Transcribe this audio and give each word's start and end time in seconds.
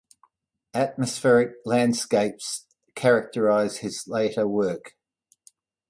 Atmospheric 0.73 1.57
landscapes 1.63 2.65
characterize 2.95 3.77
his 3.77 4.07
later 4.07 4.47
work. 4.47 4.93